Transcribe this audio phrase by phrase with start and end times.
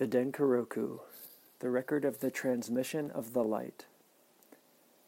[0.00, 1.00] The Denkoroku,
[1.58, 3.84] the record of the transmission of the light,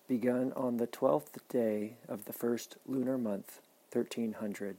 [0.06, 4.76] begun on the twelfth day of the first lunar month, 1300,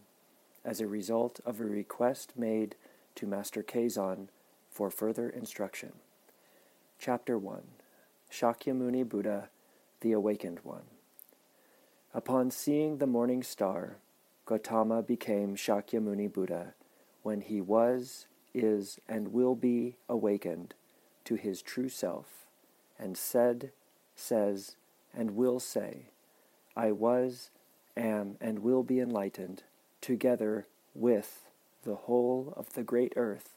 [0.63, 2.76] as a result of a request made
[3.15, 4.28] to Master Keizan
[4.70, 5.94] for further instruction.
[7.00, 7.64] Chapter 1
[8.32, 9.50] Shakyamuni Buddha,
[10.02, 10.86] the Awakened One.
[12.14, 13.95] Upon seeing the morning star,
[14.45, 16.75] Gautama became Shakyamuni Buddha
[17.23, 20.74] when he was, is, and will be awakened
[21.25, 22.46] to his true self,
[23.00, 23.71] and said,
[24.16, 24.75] says,
[25.14, 26.07] and will say,
[26.75, 27.50] I was,
[27.96, 29.64] am, and will be enlightened,
[30.02, 31.46] together with
[31.84, 33.56] the whole of the great earth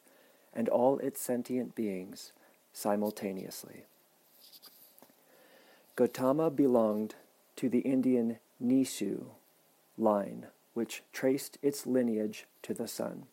[0.54, 2.32] and all its sentient beings
[2.72, 3.84] simultaneously.
[5.96, 7.14] Gautama belonged
[7.56, 9.26] to the Indian Nisu
[9.98, 13.24] line, which traced its lineage to the sun.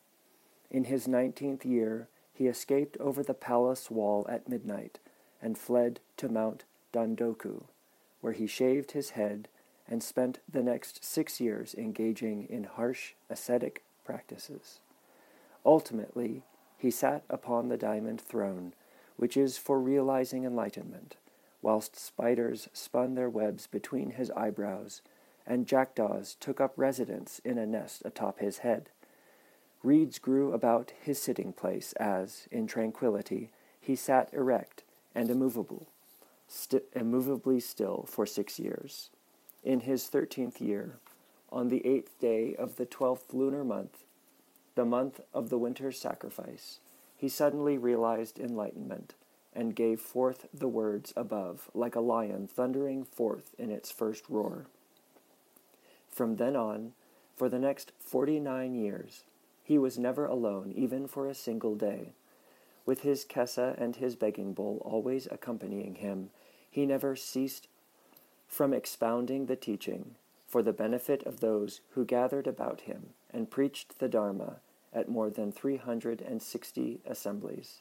[0.74, 4.98] In his nineteenth year, he escaped over the palace wall at midnight
[5.40, 7.66] and fled to Mount Dandoku,
[8.20, 9.46] where he shaved his head
[9.86, 14.80] and spent the next six years engaging in harsh ascetic practices.
[15.64, 16.42] Ultimately,
[16.76, 18.72] he sat upon the diamond throne,
[19.16, 21.14] which is for realizing enlightenment,
[21.62, 25.02] whilst spiders spun their webs between his eyebrows,
[25.46, 28.90] and jackdaws took up residence in a nest atop his head.
[29.84, 34.82] Reeds grew about his sitting place as, in tranquillity, he sat erect
[35.14, 35.88] and immovable,
[36.48, 39.10] st- immovably still for six years.
[39.62, 40.96] In his thirteenth year,
[41.52, 44.04] on the eighth day of the twelfth lunar month,
[44.74, 46.80] the month of the winter sacrifice,
[47.14, 49.12] he suddenly realized enlightenment
[49.54, 54.64] and gave forth the words above like a lion thundering forth in its first roar.
[56.08, 56.92] From then on,
[57.36, 59.24] for the next forty nine years,
[59.64, 62.12] he was never alone, even for a single day.
[62.84, 66.28] With his kesa and his begging bowl always accompanying him,
[66.70, 67.66] he never ceased
[68.46, 70.16] from expounding the teaching
[70.46, 74.56] for the benefit of those who gathered about him and preached the Dharma
[74.92, 77.80] at more than 360 assemblies.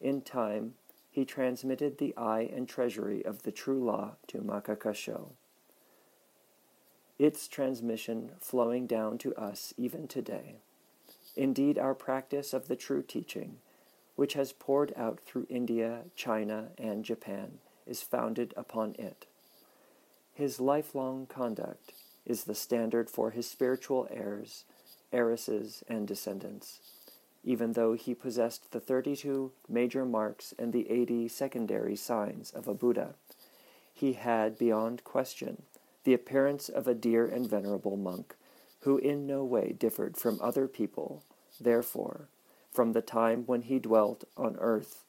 [0.00, 0.74] In time,
[1.10, 5.28] he transmitted the eye and treasury of the true law to Makakasho.
[7.18, 10.56] Its transmission flowing down to us even today.
[11.36, 13.58] Indeed, our practice of the true teaching,
[14.16, 19.26] which has poured out through India, China, and Japan, is founded upon it.
[20.32, 21.92] His lifelong conduct
[22.24, 24.64] is the standard for his spiritual heirs,
[25.12, 26.80] heiresses, and descendants.
[27.44, 32.74] Even though he possessed the 32 major marks and the 80 secondary signs of a
[32.74, 33.14] Buddha,
[33.92, 35.62] he had, beyond question,
[36.04, 38.34] the appearance of a dear and venerable monk
[38.84, 41.24] who in no way differed from other people,
[41.60, 42.28] therefore,
[42.70, 45.04] from the time when he dwelt on earth,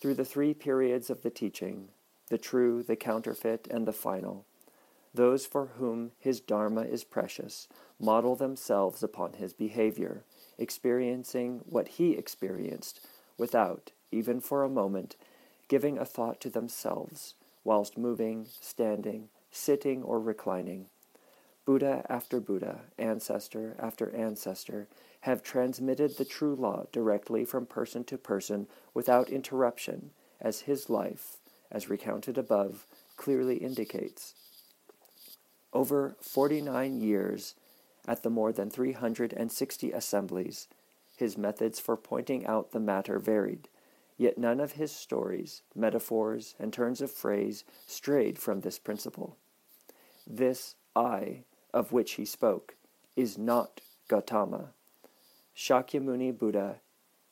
[0.00, 1.88] through the three periods of the teaching,
[2.28, 4.46] the true, the counterfeit, and the final,
[5.12, 7.68] those for whom his Dharma is precious
[8.00, 10.24] model themselves upon his behavior,
[10.56, 13.06] experiencing what he experienced
[13.36, 15.16] without, even for a moment,
[15.68, 17.34] giving a thought to themselves,
[17.64, 20.86] whilst moving, standing, sitting, or reclining.
[21.68, 24.88] Buddha after Buddha, ancestor after ancestor,
[25.20, 31.36] have transmitted the true law directly from person to person without interruption, as his life,
[31.70, 32.86] as recounted above,
[33.18, 34.32] clearly indicates.
[35.74, 37.54] Over 49 years,
[38.06, 40.68] at the more than 360 assemblies,
[41.18, 43.68] his methods for pointing out the matter varied,
[44.16, 49.36] yet none of his stories, metaphors, and turns of phrase strayed from this principle.
[50.26, 52.74] This I of which he spoke
[53.16, 54.70] is not Gautama.
[55.56, 56.76] Shakyamuni Buddha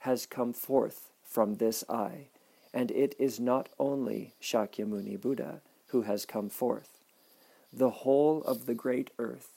[0.00, 2.28] has come forth from this eye,
[2.74, 6.98] and it is not only Shakyamuni Buddha who has come forth.
[7.72, 9.50] The whole of the great earth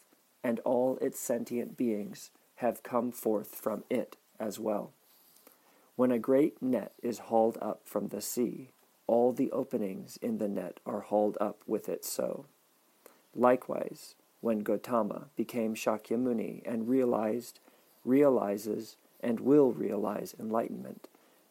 [0.44, 4.92] and all its sentient beings have come forth from it as well.
[5.96, 8.70] When a great net is hauled up from the sea,
[9.08, 12.46] all the openings in the net are hauled up with it so.
[13.36, 17.60] Likewise, when Gautama became Shakyamuni and realized,
[18.06, 21.08] realizes, and will realize enlightenment,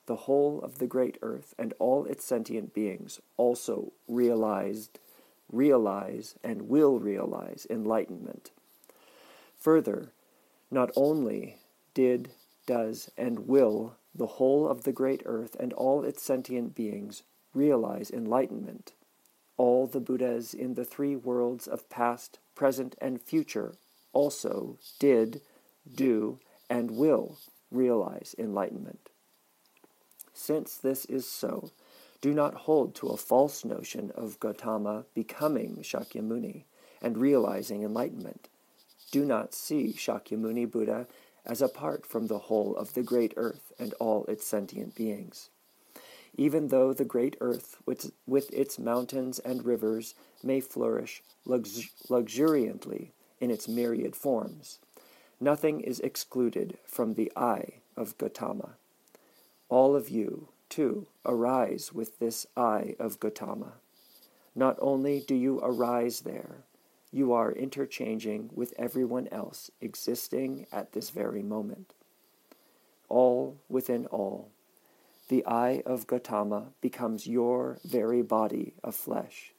[0.07, 4.99] the whole of the great earth and all its sentient beings also realized,
[5.53, 8.51] realize, and will realize enlightenment.
[9.59, 10.13] Further,
[10.71, 11.57] not only
[11.93, 12.31] did,
[12.67, 18.11] does, and will the whole of the great earth and all its sentient beings realize
[18.11, 18.93] enlightenment,
[19.57, 23.77] all the Buddhas in the three worlds of past, present, and future
[24.13, 25.41] also did,
[25.95, 27.39] do, and will
[27.71, 29.09] realize enlightenment.
[30.35, 31.71] since this is so,
[32.21, 36.65] do not hold to a false notion of Gautama becoming Shakyamuni
[37.01, 38.49] and realizing enlightenment.
[39.13, 41.07] Do not see Shakyamuni Buddha
[41.47, 45.51] as apart from the whole of the great earth and all its sentient beings.
[46.37, 53.13] Even though the great earth, with, with its mountains and rivers, may flourish lux- luxuriantly
[53.41, 54.79] in its myriad forms,
[55.41, 58.75] nothing is excluded from the eye of Gautama.
[59.69, 63.75] All of you, too, arise with this eye of Gautama.
[64.55, 66.65] Not only do you arise there,
[67.11, 71.95] you are interchanging with everyone else existing at this very moment.
[73.09, 74.51] All within all,
[75.29, 79.53] the eye of Gautama becomes your very body of flesh,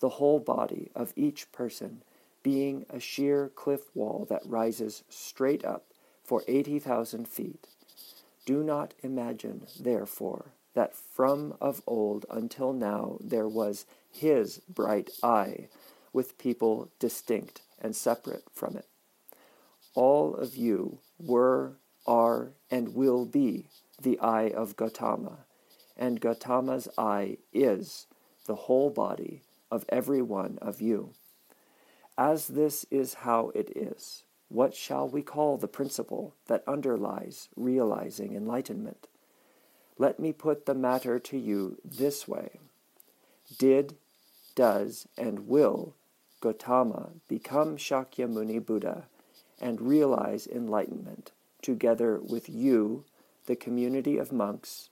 [0.00, 2.02] the whole body of each person
[2.42, 5.84] being a sheer cliff wall that rises straight up
[6.24, 7.66] for 80,000 feet.
[8.46, 15.68] Do not imagine, therefore, that from of old until now there was his bright eye,
[16.12, 18.86] with people distinct and separate from it.
[19.94, 21.76] All of you were,
[22.06, 23.68] are, and will be
[24.00, 25.44] the eye of Gautama,
[25.96, 28.06] and Gautama's eye is
[28.46, 31.12] the whole body of every one of you.
[32.16, 38.34] As this is how it is, what shall we call the principle that underlies realizing
[38.34, 39.06] enlightenment?
[39.96, 42.58] Let me put the matter to you this way
[43.58, 43.96] Did,
[44.54, 45.94] does, and will
[46.40, 49.04] Gautama become Shakyamuni Buddha
[49.60, 51.32] and realize enlightenment
[51.62, 53.04] together with you,
[53.46, 54.90] the community of monks,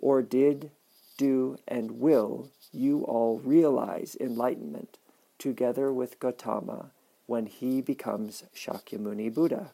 [0.00, 0.70] or did,
[1.16, 4.98] do, and will you all realize enlightenment
[5.38, 6.90] together with Gautama
[7.26, 9.72] when he becomes Shakyamuni Buddha?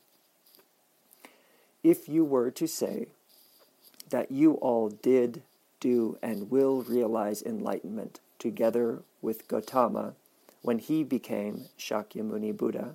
[1.82, 3.08] If you were to say
[4.10, 5.42] that you all did,
[5.80, 10.14] do, and will realize enlightenment together with Gautama
[10.62, 12.94] when he became Shakyamuni Buddha,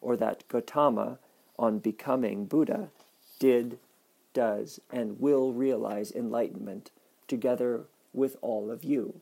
[0.00, 1.18] or that Gautama,
[1.58, 2.88] on becoming Buddha,
[3.38, 3.78] did,
[4.34, 6.90] does, and will realize enlightenment
[7.26, 9.20] together with all of you.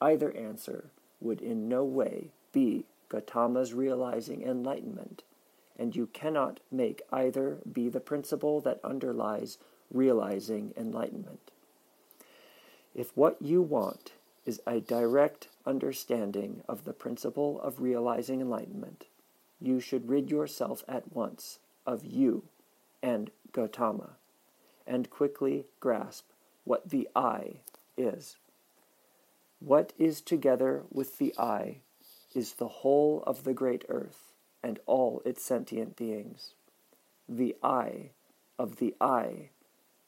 [0.00, 0.90] Either answer
[1.20, 5.22] would in no way be Gautama's realizing enlightenment,
[5.78, 9.58] and you cannot make either be the principle that underlies
[9.92, 11.50] realizing enlightenment.
[12.94, 14.12] If what you want
[14.44, 19.04] is a direct understanding of the principle of realizing enlightenment,
[19.60, 22.44] you should rid yourself at once of you
[23.02, 24.10] and Gautama,
[24.88, 26.24] and quickly grasp
[26.64, 27.60] what the I
[27.96, 28.36] is.
[29.60, 31.78] What is together with the I
[32.34, 34.32] is the whole of the great earth
[34.62, 36.54] and all its sentient beings.
[37.28, 38.10] The I
[38.58, 39.50] of the I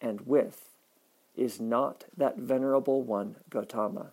[0.00, 0.70] and with
[1.36, 4.12] is not that venerable one Gautama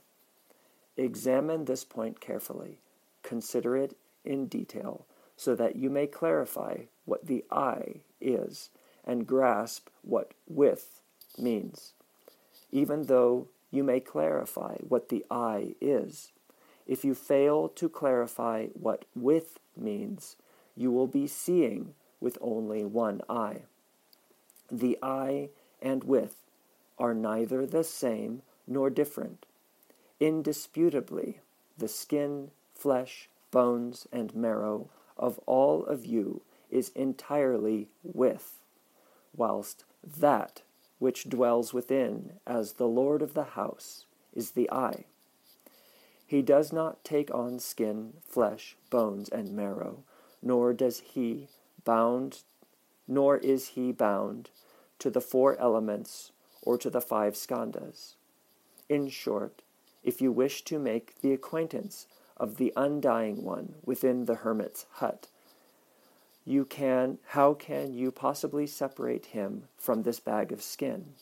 [0.98, 2.80] Examine this point carefully,
[3.22, 5.06] consider it in detail,
[5.36, 8.72] so that you may clarify what the I is
[9.08, 11.02] and grasp what with
[11.40, 11.94] means.
[12.72, 16.32] Even though you may clarify what the I is,
[16.86, 20.36] if you fail to clarify what with means,
[20.76, 23.64] you will be seeing with only one eye.
[24.72, 25.50] The I
[25.82, 26.36] and with
[27.00, 29.48] are neither the same nor different
[30.20, 31.42] Indisputably,
[31.78, 38.58] the skin, flesh, bones, and marrow of all of you is entirely with,
[39.38, 40.64] whilst that
[41.00, 45.06] which dwells within as the Lord of the house is the eye.
[46.26, 50.04] He does not take on skin, flesh, bones, and marrow,
[50.42, 51.48] nor does he
[51.86, 52.42] bound,
[53.08, 54.50] nor is he bound
[55.00, 58.16] to the four elements or to the five skandhas.
[58.90, 59.62] In short,
[60.04, 65.28] if you wish to make the acquaintance of the undying one within the hermit's hut.
[66.50, 71.16] You can how can you possibly separate him from this bag of skin?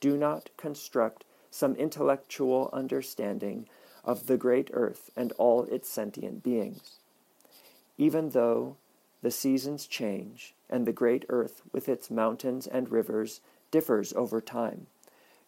[0.00, 3.70] Do not construct some intellectual understanding
[4.04, 6.98] of the great earth and all its sentient beings.
[7.96, 8.76] Even though
[9.22, 13.40] the seasons change and the great earth with its mountains and rivers
[13.70, 14.88] differs over time,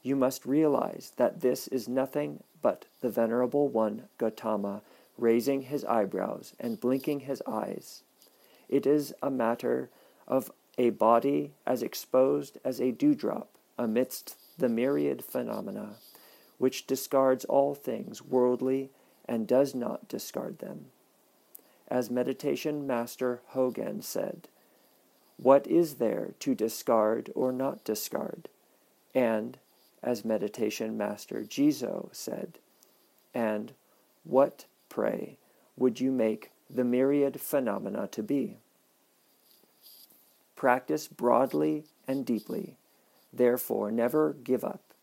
[0.03, 4.81] you must realize that this is nothing but the Venerable One Gautama
[5.19, 8.05] raising his eyebrows and blinking his eyes.
[8.73, 9.91] It is a matter
[10.27, 15.97] of a body as exposed as a dewdrop amidst the myriad phenomena,
[16.57, 18.89] which discards all things worldly
[19.27, 20.87] and does not discard them.
[21.89, 24.49] As meditation master Hogen said,
[25.37, 28.49] What is there to discard or not discard?
[29.15, 29.59] And
[30.03, 32.59] as meditation master Jizo said?
[33.35, 33.75] And
[34.25, 35.37] what, pray,
[35.77, 38.62] would you make the myriad phenomena to be?
[40.63, 42.77] Practice broadly and deeply.
[43.33, 44.95] Therefore, never give up.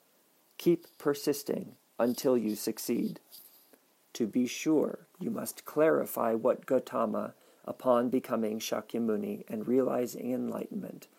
[0.58, 3.20] Keep persisting until you succeed.
[4.14, 7.34] To be sure, you must clarify what Gautama,
[7.66, 11.10] upon becoming Shakyamuni and realizing enlightenment,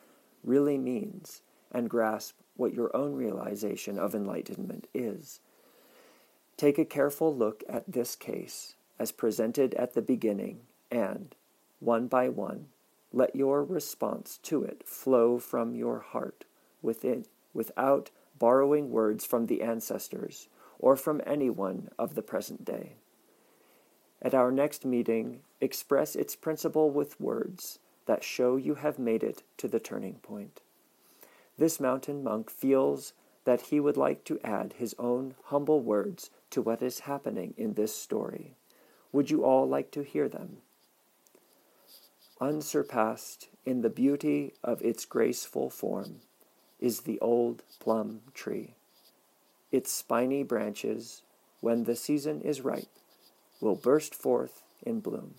[0.42, 5.40] really means and grasp what your own realization of enlightenment is.
[6.56, 11.35] Take a careful look at this case as presented at the beginning and,
[11.78, 12.68] one by one,
[13.12, 16.45] let your response to it flow from your heart
[16.83, 20.49] within, without borrowing words from the ancestors
[20.79, 22.95] or from anyone of the present day.
[24.23, 29.43] At our next meeting, express its principle with words that show you have made it
[29.59, 30.61] to the turning point.
[31.59, 33.12] This mountain monk feels
[33.45, 37.75] that he would like to add his own humble words to what is happening in
[37.75, 38.55] this story.
[39.12, 40.59] Would you all like to hear them?
[42.40, 46.20] Unsurpassed in the beauty of its graceful form
[46.78, 48.75] is the old plum tree.
[49.70, 51.23] Its spiny branches,
[51.61, 52.88] when the season is ripe,
[53.61, 55.35] will burst forth in bloom.